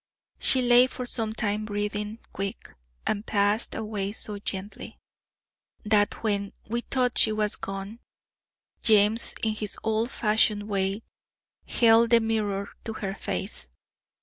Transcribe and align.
She 0.39 0.63
lay 0.63 0.87
for 0.87 1.05
some 1.05 1.33
time 1.33 1.63
breathing 1.63 2.17
quick, 2.33 2.73
and 3.05 3.23
passed 3.23 3.75
away 3.75 4.13
so 4.13 4.39
gently, 4.39 4.97
that 5.85 6.23
when 6.23 6.53
we 6.67 6.81
thought 6.81 7.19
she 7.19 7.31
was 7.31 7.55
gone, 7.55 7.99
James, 8.81 9.35
in 9.43 9.53
his 9.53 9.77
old 9.83 10.09
fashioned 10.09 10.63
way, 10.67 11.03
held 11.67 12.09
the 12.09 12.19
mirror 12.19 12.69
to 12.85 12.93
her 12.93 13.13
face. 13.13 13.67